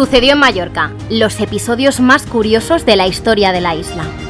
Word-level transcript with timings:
Sucedió 0.00 0.32
en 0.32 0.38
Mallorca, 0.38 0.94
los 1.10 1.38
episodios 1.40 2.00
más 2.00 2.24
curiosos 2.24 2.86
de 2.86 2.96
la 2.96 3.06
historia 3.06 3.52
de 3.52 3.60
la 3.60 3.74
isla. 3.74 4.29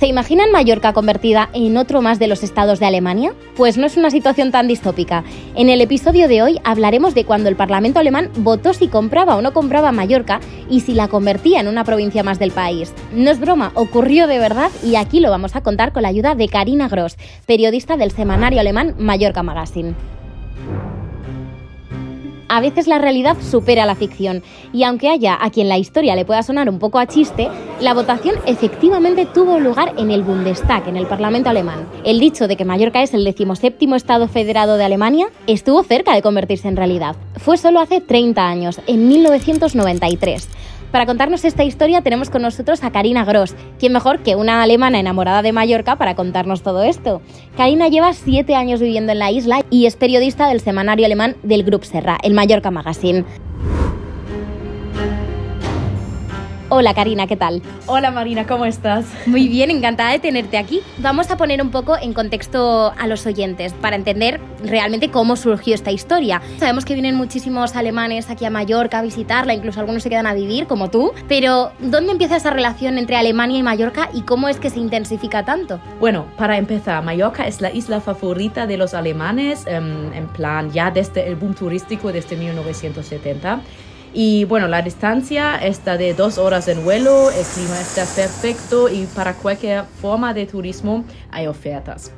¿Se 0.00 0.06
imaginan 0.06 0.50
Mallorca 0.50 0.94
convertida 0.94 1.50
en 1.52 1.76
otro 1.76 2.00
más 2.00 2.18
de 2.18 2.26
los 2.26 2.42
estados 2.42 2.80
de 2.80 2.86
Alemania? 2.86 3.34
Pues 3.54 3.76
no 3.76 3.84
es 3.84 3.98
una 3.98 4.10
situación 4.10 4.50
tan 4.50 4.66
distópica. 4.66 5.24
En 5.54 5.68
el 5.68 5.82
episodio 5.82 6.26
de 6.26 6.40
hoy 6.40 6.58
hablaremos 6.64 7.14
de 7.14 7.26
cuando 7.26 7.50
el 7.50 7.56
Parlamento 7.56 7.98
alemán 7.98 8.30
votó 8.38 8.72
si 8.72 8.88
compraba 8.88 9.36
o 9.36 9.42
no 9.42 9.52
compraba 9.52 9.92
Mallorca 9.92 10.40
y 10.70 10.80
si 10.80 10.94
la 10.94 11.08
convertía 11.08 11.60
en 11.60 11.68
una 11.68 11.84
provincia 11.84 12.22
más 12.22 12.38
del 12.38 12.50
país. 12.50 12.94
No 13.12 13.30
es 13.30 13.40
broma, 13.40 13.72
ocurrió 13.74 14.26
de 14.26 14.38
verdad 14.38 14.70
y 14.82 14.96
aquí 14.96 15.20
lo 15.20 15.28
vamos 15.28 15.54
a 15.54 15.60
contar 15.60 15.92
con 15.92 16.00
la 16.00 16.08
ayuda 16.08 16.34
de 16.34 16.48
Karina 16.48 16.88
Gross, 16.88 17.18
periodista 17.44 17.98
del 17.98 18.10
semanario 18.10 18.60
alemán 18.60 18.94
Mallorca 18.96 19.42
Magazine 19.42 19.94
a 22.50 22.60
veces 22.60 22.86
la 22.86 22.98
realidad 22.98 23.36
supera 23.40 23.86
la 23.86 23.94
ficción. 23.94 24.42
Y 24.72 24.82
aunque 24.82 25.08
haya 25.08 25.38
a 25.40 25.50
quien 25.50 25.68
la 25.68 25.78
historia 25.78 26.16
le 26.16 26.24
pueda 26.24 26.42
sonar 26.42 26.68
un 26.68 26.78
poco 26.78 26.98
a 26.98 27.06
chiste, 27.06 27.48
la 27.80 27.94
votación 27.94 28.34
efectivamente 28.44 29.24
tuvo 29.24 29.58
lugar 29.58 29.94
en 29.96 30.10
el 30.10 30.22
Bundestag, 30.22 30.88
en 30.88 30.96
el 30.96 31.06
Parlamento 31.06 31.48
alemán. 31.48 31.86
El 32.04 32.18
dicho 32.20 32.48
de 32.48 32.56
que 32.56 32.64
Mallorca 32.64 33.02
es 33.02 33.14
el 33.14 33.24
decimoséptimo 33.24 33.94
estado 33.94 34.28
federado 34.28 34.76
de 34.76 34.84
Alemania 34.84 35.28
estuvo 35.46 35.82
cerca 35.84 36.14
de 36.14 36.22
convertirse 36.22 36.68
en 36.68 36.76
realidad. 36.76 37.14
Fue 37.36 37.56
solo 37.56 37.80
hace 37.80 38.00
30 38.00 38.44
años, 38.44 38.80
en 38.86 39.08
1993. 39.08 40.48
Para 40.90 41.06
contarnos 41.06 41.44
esta 41.44 41.62
historia 41.62 42.02
tenemos 42.02 42.30
con 42.30 42.42
nosotros 42.42 42.82
a 42.82 42.90
Karina 42.90 43.24
Gross, 43.24 43.54
quien 43.78 43.92
mejor 43.92 44.24
que 44.24 44.34
una 44.34 44.60
alemana 44.60 44.98
enamorada 44.98 45.40
de 45.40 45.52
Mallorca 45.52 45.94
para 45.96 46.16
contarnos 46.16 46.62
todo 46.62 46.82
esto. 46.82 47.22
Karina 47.56 47.86
lleva 47.86 48.12
siete 48.12 48.56
años 48.56 48.80
viviendo 48.80 49.12
en 49.12 49.20
la 49.20 49.30
isla 49.30 49.64
y 49.70 49.86
es 49.86 49.94
periodista 49.94 50.48
del 50.48 50.60
semanario 50.60 51.06
alemán 51.06 51.36
del 51.44 51.62
Grup 51.62 51.84
Serra, 51.84 52.18
el 52.24 52.34
Mallorca 52.34 52.72
Magazine. 52.72 53.24
Hola 56.72 56.94
Karina, 56.94 57.26
¿qué 57.26 57.36
tal? 57.36 57.62
Hola 57.86 58.12
Marina, 58.12 58.46
¿cómo 58.46 58.64
estás? 58.64 59.04
Muy 59.26 59.48
bien, 59.48 59.72
encantada 59.72 60.12
de 60.12 60.20
tenerte 60.20 60.56
aquí. 60.56 60.82
Vamos 60.98 61.28
a 61.32 61.36
poner 61.36 61.60
un 61.60 61.72
poco 61.72 61.96
en 62.00 62.12
contexto 62.12 62.92
a 62.96 63.08
los 63.08 63.26
oyentes 63.26 63.72
para 63.72 63.96
entender 63.96 64.40
realmente 64.62 65.10
cómo 65.10 65.34
surgió 65.34 65.74
esta 65.74 65.90
historia. 65.90 66.40
Sabemos 66.60 66.84
que 66.84 66.94
vienen 66.94 67.16
muchísimos 67.16 67.74
alemanes 67.74 68.30
aquí 68.30 68.44
a 68.44 68.50
Mallorca 68.50 69.00
a 69.00 69.02
visitarla, 69.02 69.52
incluso 69.52 69.80
algunos 69.80 70.04
se 70.04 70.10
quedan 70.10 70.28
a 70.28 70.32
vivir, 70.32 70.68
como 70.68 70.90
tú, 70.90 71.10
pero 71.26 71.72
¿dónde 71.80 72.12
empieza 72.12 72.36
esa 72.36 72.50
relación 72.50 72.98
entre 72.98 73.16
Alemania 73.16 73.58
y 73.58 73.64
Mallorca 73.64 74.08
y 74.14 74.22
cómo 74.22 74.48
es 74.48 74.60
que 74.60 74.70
se 74.70 74.78
intensifica 74.78 75.44
tanto? 75.44 75.80
Bueno, 75.98 76.26
para 76.38 76.56
empezar, 76.56 77.02
Mallorca 77.02 77.48
es 77.48 77.60
la 77.60 77.72
isla 77.72 78.00
favorita 78.00 78.68
de 78.68 78.76
los 78.76 78.94
alemanes, 78.94 79.66
em, 79.66 80.12
en 80.12 80.28
plan 80.28 80.70
ya 80.70 80.92
desde 80.92 81.26
el 81.26 81.34
boom 81.34 81.54
turístico 81.54 82.12
desde 82.12 82.36
1970. 82.36 83.60
Y 84.12 84.44
bueno, 84.44 84.66
la 84.66 84.82
distancia 84.82 85.56
está 85.56 85.96
de 85.96 86.14
dos 86.14 86.38
horas 86.38 86.66
en 86.68 86.82
vuelo, 86.82 87.30
el 87.30 87.44
clima 87.44 87.80
está 87.80 88.04
perfecto 88.04 88.88
y 88.88 89.06
para 89.14 89.34
cualquier 89.34 89.84
forma 89.84 90.34
de 90.34 90.46
turismo 90.46 91.04
hay 91.30 91.46
ofertas. 91.46 92.12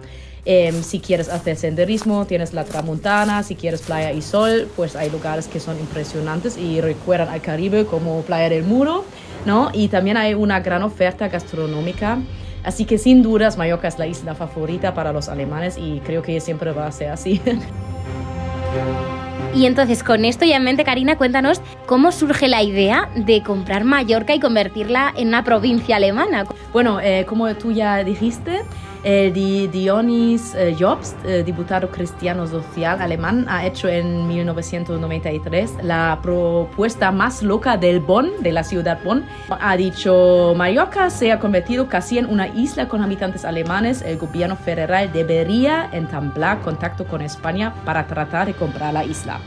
Em, 0.45 0.83
si 0.83 0.99
quieres 0.99 1.29
hacer 1.29 1.57
senderismo, 1.57 2.27
tienes 2.27 2.53
la 2.53 2.65
tramontana, 2.65 3.45
si 3.45 3.55
quieres 3.55 3.83
playa 3.83 4.11
y 4.11 4.23
sol, 4.23 4.69
pues 4.75 4.97
hay 4.97 5.09
lugares 5.09 5.47
que 5.47 5.61
son 5.61 5.79
impresionantes 5.79 6.57
y 6.57 6.81
recuerdan 6.81 7.29
al 7.29 7.41
Caribe 7.41 7.85
como 7.85 8.23
Playa 8.23 8.49
del 8.49 8.65
Muro, 8.65 9.05
¿no? 9.47 9.71
Y 9.73 9.87
también 9.89 10.17
hay 10.17 10.35
una 10.35 10.61
gran 10.61 10.83
oferta 10.83 11.29
gastronómica. 11.29 12.19
Así 12.65 12.85
que 12.87 12.99
sin 12.99 13.23
dudas 13.23 13.57
Mallorca 13.57 13.87
es 13.87 13.99
la 13.99 14.07
isla 14.07 14.35
favorita 14.35 14.95
para 14.95 15.13
los 15.13 15.29
alemanes 15.29 15.77
y 15.79 16.01
creo 16.01 16.23
que 16.23 16.41
siempre 16.41 16.73
va 16.73 16.87
a 16.87 16.93
ser 16.93 17.11
así. 17.11 17.41
Y 19.55 19.67
entonces, 19.67 20.03
con 20.03 20.25
esto 20.25 20.47
ya 20.47 20.57
en 20.57 20.65
mente, 20.65 20.83
Karina, 20.83 21.17
cuéntanos 21.17 21.61
cómo 21.87 22.11
surge 22.11 22.49
la 22.49 22.63
idea 22.63 23.11
de 23.15 23.43
comprar 23.43 23.85
Mallorca 23.85 24.35
y 24.35 24.41
convertirla 24.41 25.13
en 25.17 25.29
una 25.29 25.45
provincia 25.45 25.97
alemana. 25.97 26.47
Bueno, 26.73 27.01
eh, 27.01 27.27
como 27.29 27.55
tú 27.55 27.71
ya 27.71 28.03
dijiste, 28.03 28.63
eh, 29.05 29.69
Dionis 29.73 30.55
eh, 30.55 30.77
Jobst, 30.79 31.17
eh, 31.25 31.43
diputado 31.43 31.91
cristiano 31.91 32.47
social 32.47 33.01
alemán, 33.01 33.47
ha 33.49 33.67
hecho 33.67 33.89
en 33.89 34.29
1993 34.29 35.79
la 35.83 36.19
propuesta 36.23 37.11
más 37.11 37.43
loca 37.43 37.77
del 37.77 38.01
Bonn, 38.01 38.31
de 38.41 38.53
la 38.53 38.65
ciudad 38.65 38.99
Bonn. 39.03 39.25
Ha 39.49 39.77
dicho, 39.77 40.55
Mallorca 40.57 41.11
se 41.11 41.33
ha 41.33 41.39
convertido 41.39 41.89
casi 41.89 42.19
en 42.19 42.27
una 42.27 42.49
isla 42.49 42.89
con 42.89 43.03
habitantes 43.03 43.45
alemanes. 43.45 44.03
El 44.03 44.19
gobierno 44.19 44.57
federal 44.57 45.13
debería 45.13 45.89
entablar 45.93 46.61
contacto 46.61 47.05
con 47.07 47.23
España 47.23 47.75
para 47.85 48.07
tratar 48.07 48.47
de 48.47 48.55
comprar 48.55 48.93
la 48.95 49.05
isla. 49.05 49.41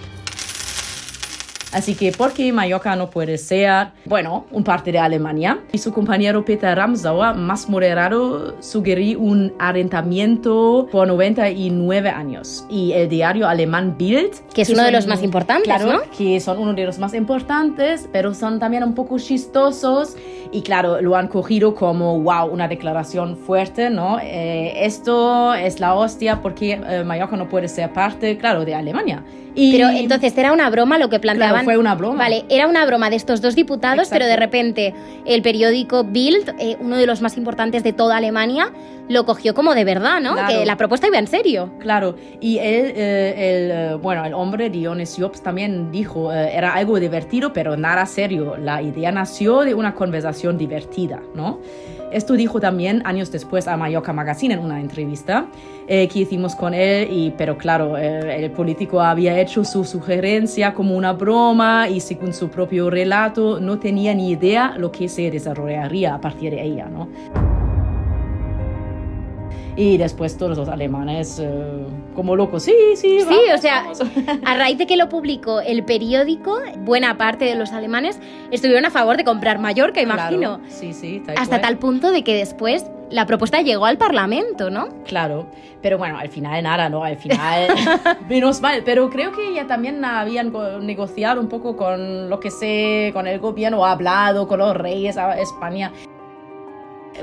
Así 1.75 1.94
que, 1.94 2.13
¿por 2.13 2.31
qué 2.31 2.53
Mallorca 2.53 2.96
no 2.96 3.09
puede 3.09 3.38
ser, 3.38 3.88
bueno, 4.06 4.46
un 4.52 4.63
parte 4.63 4.94
de 4.94 5.00
Alemania? 5.00 5.59
Y 5.74 5.78
su 5.78 5.91
compañero 5.91 6.46
Peter 6.46 6.74
Ramsauer, 6.74 7.36
más 7.36 7.68
moderado, 7.68 8.56
sugirió 8.62 9.19
un 9.19 9.52
arrendamiento 9.59 10.88
por 10.90 11.06
99 11.06 12.08
años. 12.09 12.66
Y 12.69 12.94
el 12.94 13.09
diario 13.09 13.46
alemán 13.46 13.97
Bild, 13.97 14.31
que 14.53 14.62
es 14.62 14.69
uno 14.69 14.84
de 14.84 14.91
los 14.94 15.06
más 15.06 15.22
importantes, 15.22 15.66
claro, 15.66 15.91
¿no? 15.91 16.00
que 16.18 16.40
son 16.40 16.59
uno 16.59 16.74
de 16.74 16.85
los 16.85 16.97
más 16.97 17.14
importantes, 17.14 18.08
pero 18.09 18.34
son 18.34 18.58
también 18.58 18.81
un 18.85 18.96
poco 18.96 19.19
chistosos. 19.19 20.16
Y 20.53 20.62
claro, 20.62 21.02
lo 21.02 21.18
han 21.18 21.28
cogido 21.28 21.75
como, 21.75 22.22
wow, 22.22 22.46
una 22.46 22.69
declaración 22.69 23.35
fuerte, 23.35 23.90
¿no? 23.90 24.18
Eh, 24.22 24.85
esto 24.85 25.53
es 25.53 25.81
la 25.81 25.94
hostia 25.96 26.41
porque 26.41 26.80
eh, 26.88 27.03
Mallorca 27.03 27.35
no 27.35 27.50
puede 27.50 27.68
ser 27.68 27.91
parte, 27.91 28.38
claro, 28.38 28.64
de 28.64 28.75
Alemania. 28.75 29.25
Y... 29.56 29.72
Pero 29.72 29.90
entonces 29.90 30.38
era 30.38 30.52
una 30.52 30.69
broma 30.69 30.97
lo 30.97 31.09
que 31.09 31.19
planteaban. 31.19 31.65
Fue 31.66 31.78
una 31.78 31.96
broma. 31.96 32.20
Vale, 32.20 32.46
era 32.50 32.68
una 32.68 32.86
broma 32.86 33.09
de 33.09 33.16
estos 33.18 33.42
dos 33.42 33.56
diputados, 33.56 34.08
Exacto. 34.08 34.16
pero 34.16 34.26
de 34.28 34.38
repente 34.38 34.94
el 35.26 35.42
periódico 35.42 36.03
Bild, 36.03 36.56
eh, 36.59 36.78
uno 36.80 36.98
de 36.98 37.06
los 37.06 37.22
más 37.22 37.38
importantes 37.38 37.84
de 37.84 37.92
toda 37.92 38.18
Alemania, 38.18 38.72
lo 39.09 39.26
cogió 39.26 39.53
como 39.53 39.76
de 39.76 39.84
verdad, 39.84 40.20
¿no? 40.22 40.34
Claro. 40.34 40.48
Que 40.48 40.66
la 40.66 40.78
propuesta 40.78 41.08
iba 41.08 41.20
en 41.20 41.28
serio. 41.28 41.72
Claro, 41.80 42.16
y 42.40 42.58
él, 42.58 42.94
eh, 42.96 43.92
el, 43.92 43.98
bueno, 43.98 44.26
el 44.26 44.34
hombre 44.34 44.70
Dionis 44.70 45.16
Jobs 45.20 45.42
también 45.42 45.92
dijo, 45.92 46.34
eh, 46.34 46.56
era 46.56 46.74
algo 46.74 47.00
divertido, 47.00 47.53
pero 47.53 47.78
nada 47.78 48.06
serio. 48.06 48.56
La 48.58 48.82
idea 48.82 49.12
nació 49.12 49.62
de 49.62 49.74
una 49.74 49.94
conversación 49.94 50.58
divertida, 50.58 51.22
¿no? 51.36 51.59
Esto 52.12 52.34
dijo 52.34 52.59
también 52.59 53.02
años 53.06 53.32
después 53.32 53.68
a 53.68 53.76
Mallorca 53.76 54.14
Magazine 54.14 54.53
en 54.53 54.59
una 54.62 54.80
entrevista 54.80 55.47
eh, 55.88 56.08
que 56.08 56.20
hicimos 56.20 56.56
con 56.56 56.74
él, 56.74 57.09
y, 57.12 57.32
pero 57.32 57.58
claro, 57.58 57.97
eh, 57.97 58.44
el 58.46 58.52
político 58.52 59.02
había 59.02 59.40
hecho 59.40 59.64
su 59.66 59.84
sugerencia 59.84 60.74
como 60.74 60.96
una 60.96 61.14
broma 61.14 61.55
y 61.90 62.02
según 62.02 62.34
su 62.34 62.50
propio 62.50 62.90
relato 62.90 63.60
no 63.62 63.80
tenía 63.80 64.14
ni 64.14 64.32
idea 64.32 64.76
lo 64.78 64.92
que 64.92 65.08
se 65.08 65.32
desarrollaría 65.32 66.14
a 66.14 66.20
partir 66.20 66.52
de 66.52 66.62
ella, 66.62 66.90
¿no? 66.90 67.08
Y 69.78 69.97
después 69.97 70.38
todos 70.38 70.58
los 70.58 70.69
alemanes 70.69 71.40
eh, 71.44 71.86
como 72.13 72.36
locos, 72.36 72.63
sí, 72.63 72.74
sí. 72.96 73.19
Sí, 73.19 73.25
vamos, 73.25 73.41
o 73.56 73.58
sea, 73.58 73.81
vamos. 73.84 74.02
a 74.46 74.56
raíz 74.56 74.78
de 74.78 74.88
que 74.88 74.96
lo 74.96 75.09
publicó 75.09 75.59
el 75.59 75.84
periódico, 75.84 76.59
buena 76.80 77.18
parte 77.18 77.44
de 77.46 77.56
los 77.56 77.74
alemanes 77.74 78.19
estuvieron 78.52 78.85
a 78.85 78.90
favor 78.90 79.18
de 79.18 79.25
comprar 79.25 79.59
Mallorca, 79.59 80.02
imagino. 80.02 80.59
Claro, 80.59 80.69
sí, 80.69 80.94
sí. 80.94 81.22
Tal 81.25 81.35
Hasta 81.38 81.59
cual. 81.59 81.62
tal 81.62 81.78
punto 81.78 82.12
de 82.12 82.24
que 82.24 82.35
después 82.35 82.85
la 83.09 83.25
propuesta 83.25 83.62
llegó 83.62 83.85
al 83.85 83.97
Parlamento, 83.97 84.69
¿no? 84.69 84.88
Claro, 85.06 85.47
pero 85.81 85.97
bueno, 85.97 86.18
al 86.18 86.30
final 86.30 86.64
nada, 86.64 86.90
¿no? 86.90 87.03
Al 87.03 87.18
final, 87.18 87.68
menos 88.30 88.62
mal, 88.62 88.81
pero 88.84 89.09
creo 89.09 89.31
que 89.31 89.53
ya 89.53 89.68
también 89.68 90.03
habían 90.03 90.52
negociado 90.81 91.40
un 91.40 91.47
poco 91.47 91.75
con 91.75 92.30
lo 92.30 92.40
que 92.40 92.50
sé, 92.50 93.12
con 93.14 93.28
el 93.28 93.40
gobierno, 93.40 93.85
hablado 93.85 94.47
con 94.47 94.59
los 94.59 94.75
reyes 94.75 95.18
a 95.18 95.40
España. 95.40 95.91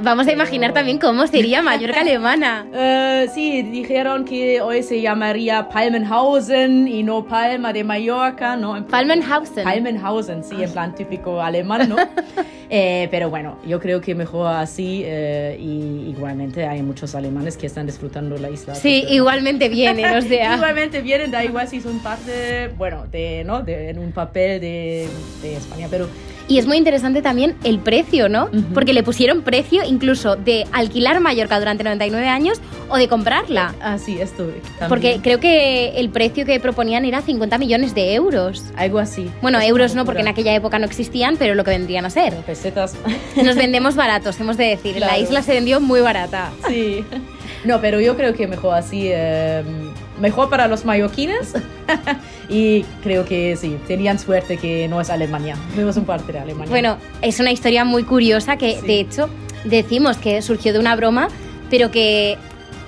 Vamos 0.01 0.27
a 0.27 0.33
imaginar 0.33 0.73
también 0.73 0.99
cómo 0.99 1.27
sería 1.27 1.63
Mallorca 1.63 2.01
alemana. 2.01 2.67
Eh, 2.73 3.29
sí, 3.35 3.63
dijeron 3.63 4.25
que 4.25 4.61
hoy 4.61 4.83
se 4.83 5.01
llamaría 5.01 5.69
Palmenhausen 5.69 6.89
y 6.89 7.03
no 7.03 7.25
Palma 7.25 7.73
de 7.73 7.85
Mallorca, 7.85 8.57
¿no? 8.57 8.87
Palmenhausen. 8.87 9.65
Palmenhausen, 9.65 10.45
sí, 10.45 10.63
en 10.63 10.73
plan 10.73 10.95
típico 10.95 11.41
alemán, 11.41 11.89
¿no? 11.89 11.97
Eh, 12.75 13.07
pero 13.11 13.29
bueno, 13.29 13.59
yo 13.67 13.79
creo 13.79 14.01
que 14.01 14.15
mejor 14.15 14.47
así 14.47 15.03
eh, 15.05 15.59
y 15.61 16.09
igualmente 16.09 16.67
hay 16.67 16.83
muchos 16.83 17.15
alemanes 17.15 17.59
que 17.59 17.67
están 17.67 17.85
disfrutando 17.85 18.39
la 18.39 18.49
isla. 18.49 18.75
Sí, 18.75 18.95
Entonces, 18.95 19.15
igualmente 19.15 19.69
vienen, 19.69 20.17
o 20.17 20.23
sea. 20.23 20.55
Igualmente 20.57 21.03
vienen, 21.03 21.31
da 21.31 21.45
igual 21.45 21.69
si 21.69 21.83
son 21.83 21.99
parte, 21.99 22.69
bueno, 22.79 23.05
de, 23.13 23.45
¿no? 23.45 23.63
De, 23.63 23.91
en 23.91 23.99
un 23.99 24.13
papel 24.13 24.59
de, 24.59 25.07
de 25.43 25.57
España, 25.57 25.89
pero 25.91 26.09
Y 26.49 26.57
es 26.57 26.67
muy 26.67 26.79
interesante 26.79 27.21
también 27.21 27.57
el 27.63 27.79
precio, 27.79 28.31
¿no? 28.31 28.45
Ujú. 28.45 28.73
Porque 28.73 28.95
le 28.95 29.03
pusieron 29.03 29.43
precio 29.43 29.83
incluso 29.85 30.37
de 30.37 30.65
alquilar 30.73 31.21
Mallorca 31.21 31.59
durante 31.59 31.85
99 31.85 32.27
años 32.27 32.59
o 32.89 32.97
de 32.97 33.09
comprarla. 33.09 33.75
así 33.81 34.21
esto 34.21 34.45
también. 34.45 34.89
Porque 34.89 35.21
creo 35.23 35.41
que 35.41 35.99
el 36.01 36.11
precio 36.11 36.45
que 36.45 36.61
proponían 36.61 37.05
era 37.05 37.23
50 37.23 37.59
millones 37.59 37.95
de 37.95 38.15
euros. 38.15 38.65
Algo 38.77 38.99
así. 38.99 39.31
Bueno, 39.41 39.59
Es 39.59 39.69
euros 39.69 39.95
no, 39.95 40.05
porque 40.05 40.21
en 40.21 40.29
aquella 40.29 40.55
época 40.55 40.79
no 40.79 40.85
existían, 40.85 41.37
pero 41.39 41.55
lo 41.55 41.65
que 41.65 41.71
vendrían 41.71 42.05
a 42.05 42.11
ser. 42.11 42.35
Pesetas. 42.63 42.95
Nos 43.45 43.57
vendemos 43.57 43.97
baratos, 43.97 44.39
hemos 44.39 44.57
de 44.57 44.67
decir. 44.67 44.97
La 44.99 45.09
Claro. 45.09 45.23
isla 45.23 45.43
se 45.43 45.53
vendió 45.53 45.81
muy 45.81 46.01
barata. 46.01 46.51
Sí. 46.69 47.05
No, 47.65 47.81
pero 47.81 48.01
yo 48.01 48.17
creo 48.17 48.35
que 48.35 48.49
mejor 48.49 48.75
así. 48.75 49.03
eh, 49.05 49.63
mejor 50.21 50.51
para 50.51 50.67
los 50.67 50.85
mallorquines. 50.85 51.55
y 52.49 52.83
creo 53.05 53.25
que 53.25 53.55
sí, 53.57 53.79
tenían 53.87 54.19
suerte 54.19 54.57
que 54.57 54.89
no 54.89 55.01
es 55.01 55.11
Alemania, 55.11 55.57
no 55.77 55.89
es 55.89 55.97
un 55.97 56.05
parte 56.05 56.33
de 56.33 56.41
Alemania. 56.41 56.71
Bueno, 56.71 56.97
es 57.21 57.39
una 57.39 57.53
historia 57.53 57.85
muy 57.85 58.03
curiosa 58.03 58.57
que 58.57 58.83
de 58.83 58.99
hecho 58.99 59.29
decimos 59.63 60.17
que 60.17 60.43
surgió 60.43 60.73
de 60.73 60.81
una 60.81 60.97
broma, 60.97 61.29
pero 61.71 61.93
que 61.93 62.37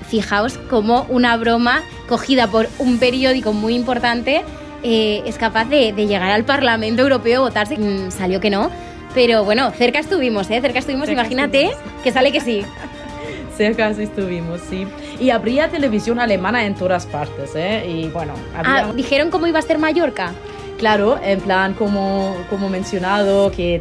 fijaos 0.09 0.59
cómo 0.69 1.07
una 1.09 1.37
broma 1.37 1.83
cogida 2.09 2.49
por 2.49 2.69
un 2.81 2.99
periódico 2.99 3.53
muy 3.53 3.77
importante 3.77 4.43
eh, 4.83 5.23
es 5.25 5.39
capaz 5.39 5.67
de, 5.67 5.93
llegar 5.93 6.31
al 6.31 6.45
Parlamento 6.45 7.03
Europeo, 7.03 7.43
votarse. 7.43 7.79
Mm, 7.79 8.11
salió 8.11 8.41
que 8.41 8.51
no, 8.51 8.71
pero 9.15 9.45
bueno, 9.45 9.71
cerca 9.71 10.01
estuvimos, 10.01 10.51
¿eh? 10.51 10.61
Cerca 10.61 10.81
estuvimos, 10.81 11.09
imagínate 11.09 11.71
que 12.03 12.13
sale 12.13 12.33
que 12.33 12.41
sí. 12.41 12.65
cerca 13.57 13.89
estuvimos, 13.91 14.61
sí. 14.69 14.87
Y 15.21 15.31
habría 15.31 15.69
televisión 15.69 16.19
alemana 16.19 16.67
en 16.67 16.75
todas 16.75 17.07
partes, 17.07 17.53
¿eh? 17.55 17.87
Y 17.89 18.09
bueno, 18.09 18.35
ah, 18.57 18.93
¿dijeron 18.95 19.31
cómo 19.31 19.47
iba 19.47 19.61
a 19.61 19.63
ser 19.63 19.79
Mallorca? 19.79 20.33
Claro, 20.79 21.21
en 21.23 21.41
plan, 21.41 21.75
como, 21.75 22.35
como 22.51 22.69
mencionado, 22.69 23.51
que 23.53 23.81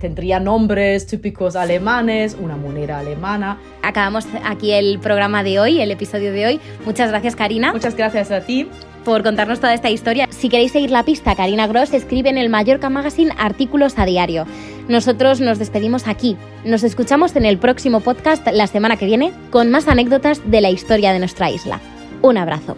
tendría 0.00 0.40
nombres 0.40 1.06
típicos 1.06 1.54
alemanes, 1.54 2.36
una 2.38 2.56
moneda 2.56 2.98
alemana. 2.98 3.58
Acabamos 3.82 4.26
aquí 4.44 4.72
el 4.72 4.98
programa 4.98 5.44
de 5.44 5.60
hoy, 5.60 5.80
el 5.80 5.92
episodio 5.92 6.32
de 6.32 6.46
hoy. 6.46 6.60
Muchas 6.84 7.10
gracias, 7.10 7.36
Karina. 7.36 7.72
Muchas 7.72 7.96
gracias 7.96 8.32
a 8.32 8.40
ti 8.40 8.68
por 9.04 9.22
contarnos 9.22 9.60
toda 9.60 9.74
esta 9.74 9.90
historia. 9.90 10.28
Si 10.30 10.48
queréis 10.48 10.72
seguir 10.72 10.90
la 10.90 11.04
pista, 11.04 11.34
Karina 11.34 11.66
Gross 11.66 11.92
escribe 11.92 12.30
en 12.30 12.38
el 12.38 12.48
Mallorca 12.48 12.90
Magazine 12.90 13.32
artículos 13.38 13.98
a 13.98 14.04
diario. 14.04 14.46
Nosotros 14.88 15.40
nos 15.40 15.58
despedimos 15.58 16.08
aquí. 16.08 16.36
Nos 16.64 16.82
escuchamos 16.82 17.36
en 17.36 17.44
el 17.44 17.58
próximo 17.58 18.00
podcast 18.00 18.46
la 18.52 18.66
semana 18.66 18.96
que 18.96 19.06
viene 19.06 19.32
con 19.50 19.70
más 19.70 19.88
anécdotas 19.88 20.40
de 20.50 20.60
la 20.60 20.70
historia 20.70 21.12
de 21.12 21.18
nuestra 21.18 21.50
isla. 21.50 21.80
Un 22.22 22.38
abrazo. 22.38 22.76